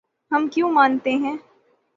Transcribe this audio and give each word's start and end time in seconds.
ہم 0.31 0.47
کیوں 0.47 0.71
مناتے 0.71 1.11
ہیں 1.15 1.35